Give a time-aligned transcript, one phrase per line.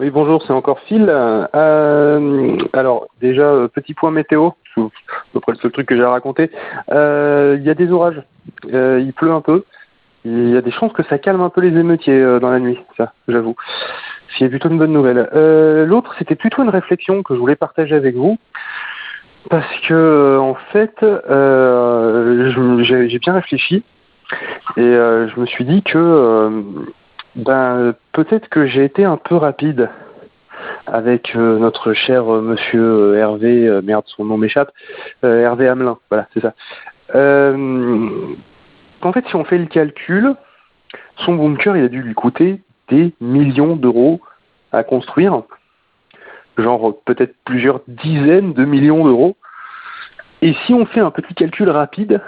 [0.00, 1.04] Oui, bonjour, c'est encore Phil.
[1.10, 4.88] Euh, alors, déjà, euh, petit point météo, c'est à
[5.34, 6.50] peu près le seul truc que j'ai à raconter.
[6.90, 8.22] Euh, Il y a des orages,
[8.64, 9.64] il pleut un peu.
[10.24, 12.78] Il y a des chances que ça calme un peu les émeutiers dans la nuit,
[12.96, 13.56] ça, j'avoue.
[14.38, 15.28] C'est plutôt une bonne nouvelle.
[15.86, 18.38] L'autre, c'était plutôt une réflexion que je voulais partager avec vous.
[19.50, 20.94] Parce que, en fait,
[22.84, 23.84] j'ai bien réfléchi
[24.78, 26.86] et je me suis dit que
[27.36, 29.88] ben, peut-être que j'ai été un peu rapide
[30.86, 34.72] avec euh, notre cher euh, monsieur euh, Hervé, merde, son nom m'échappe,
[35.22, 36.54] Hervé Hamelin, voilà, c'est ça.
[39.02, 40.34] En fait, si on fait le calcul,
[41.16, 44.20] son bunker, il a dû lui coûter des millions d'euros
[44.72, 45.42] à construire,
[46.58, 49.36] genre peut-être plusieurs dizaines de millions d'euros.
[50.42, 52.20] Et si on fait un petit calcul rapide,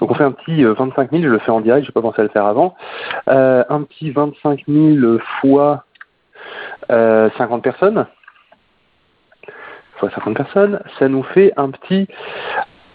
[0.00, 1.92] donc on fait un petit euh, 25 000, je le fais en direct, je n'ai
[1.92, 2.74] pas pensé à le faire avant,
[3.28, 5.84] euh, un petit 25 000 fois
[6.90, 8.06] euh, 50 personnes,
[9.96, 12.08] fois 50 personnes, ça nous fait un petit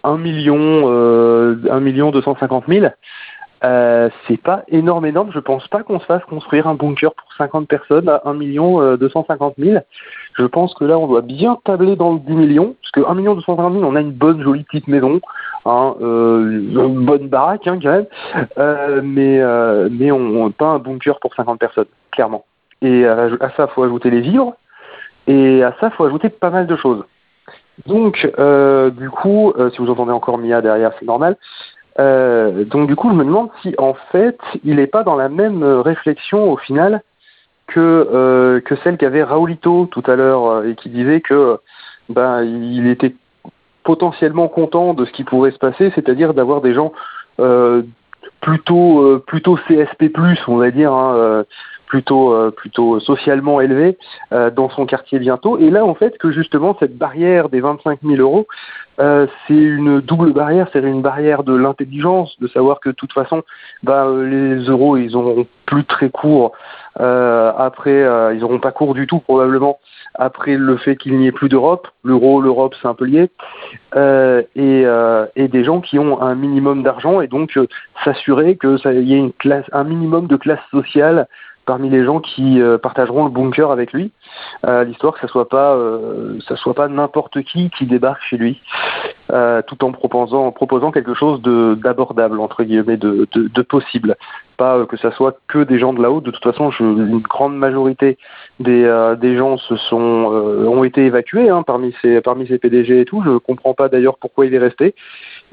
[0.03, 2.87] 1 million, euh, 1 million 250 000.
[3.63, 5.31] Euh, c'est pas énorme, énorme.
[5.31, 8.81] Je pense pas qu'on se fasse construire un bunker pour 50 personnes à 1 million
[8.81, 9.79] euh, 250 000.
[10.33, 13.13] Je pense que là, on doit bien tabler dans le 10 millions, parce que 1
[13.15, 15.21] million 250 000, on a une bonne jolie petite maison,
[15.65, 18.05] hein, euh, une bonne baraque hein, quand même,
[18.57, 22.45] euh, mais euh, mais on, on pas un bunker pour 50 personnes, clairement.
[22.81, 24.55] Et à, à ça, faut ajouter les vivres,
[25.27, 27.03] et à ça, faut ajouter pas mal de choses.
[27.85, 31.37] Donc, euh, du coup, euh, si vous entendez encore Mia derrière, c'est normal.
[31.99, 35.29] Euh, donc, du coup, je me demande si, en fait, il n'est pas dans la
[35.29, 37.01] même euh, réflexion au final
[37.67, 41.57] que euh, que celle qu'avait Raoulito tout à l'heure et qui disait que
[42.09, 43.15] ben il était
[43.83, 46.91] potentiellement content de ce qui pourrait se passer, c'est-à-dire d'avoir des gens
[47.39, 47.83] euh,
[48.41, 50.11] plutôt plutôt CSP+,
[50.47, 51.45] on va dire, hein,
[51.91, 53.97] plutôt euh, plutôt socialement élevés
[54.31, 55.57] euh, dans son quartier bientôt.
[55.57, 58.47] Et là, en fait, que justement cette barrière des 25 000 euros,
[59.01, 63.11] euh, c'est une double barrière, c'est une barrière de l'intelligence, de savoir que de toute
[63.11, 63.43] façon,
[63.83, 66.53] bah, les euros, ils auront plus très court
[66.97, 68.05] après,
[68.35, 69.79] ils auront pas court du tout probablement
[70.15, 71.87] après le fait qu'il n'y ait plus d'Europe.
[72.03, 73.29] L'euro, l'Europe, c'est un peu lié.
[73.95, 74.85] Et,
[75.35, 77.57] et des gens qui ont un minimum d'argent et donc
[78.03, 81.27] s'assurer que ça y ait une classe, un minimum de classe sociale
[81.65, 84.11] parmi les gens qui euh, partageront le bunker avec lui,
[84.65, 88.37] euh, l'histoire que ça soit pas euh, ça soit pas n'importe qui qui débarque chez
[88.37, 88.61] lui,
[89.31, 94.17] euh, tout en proposant proposant quelque chose d'abordable entre guillemets de, de, possible,
[94.57, 96.19] pas euh, que ça soit que des gens de là-haut.
[96.19, 98.17] De toute façon, je, une grande majorité
[98.59, 102.99] des euh, des gens se sont ont été évacués hein, parmi ces parmi ces PDG
[102.99, 103.23] et tout.
[103.23, 104.95] Je comprends pas d'ailleurs pourquoi il est resté.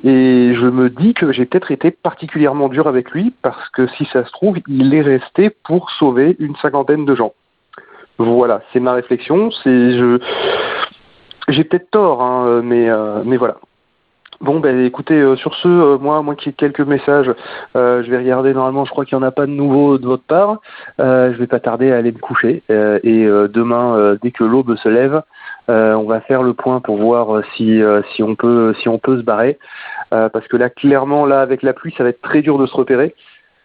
[0.03, 4.07] Et je me dis que j'ai peut-être été particulièrement dur avec lui parce que si
[4.07, 7.33] ça se trouve, il est resté pour sauver une cinquantaine de gens.
[8.19, 9.53] Voilà, c'est ma réflexion.
[9.53, 10.19] C'est je
[11.49, 12.89] j'ai peut-être tort, hein, mais
[13.25, 13.59] mais voilà.
[14.41, 17.29] Bon, ben écoutez, euh, sur ce, euh, moi, moi qui ai quelques messages,
[17.75, 18.55] euh, je vais regarder.
[18.55, 20.61] Normalement, je crois qu'il n'y en a pas de nouveau de votre part.
[21.01, 22.63] Euh, je vais pas tarder à aller me coucher.
[22.71, 25.23] Euh, et euh, demain, dès que l'aube se lève,
[25.69, 27.83] on va faire le point pour voir si
[28.15, 29.59] si on peut si on peut se barrer.
[30.11, 32.77] Parce que là, clairement, là, avec la pluie, ça va être très dur de se
[32.77, 33.17] repérer.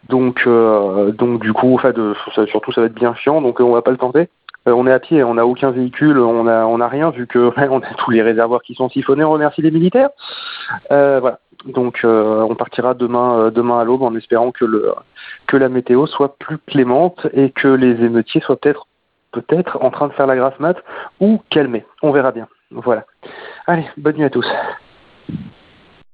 [0.08, 2.14] Donc, donc du coup, enfin, de,
[2.46, 3.40] surtout, ça va être bien chiant.
[3.40, 4.28] Donc, on va pas le tenter.
[4.66, 7.26] Euh, on est à pied, on n'a aucun véhicule, on a on a rien vu
[7.26, 9.24] que on a tous les réservoirs qui sont siphonnés.
[9.24, 10.10] On remercie les militaires.
[10.90, 11.40] Euh, voilà.
[11.66, 17.26] Donc, euh, on partira demain à l'aube en espérant que la météo soit plus clémente
[17.32, 18.86] et que les émeutiers soient peut-être
[19.32, 20.76] peut-être en train de faire la grasse mat
[21.20, 21.84] ou calmés.
[22.02, 22.46] On verra bien.
[22.70, 23.04] Voilà.
[23.66, 24.46] Allez, bonne nuit à tous.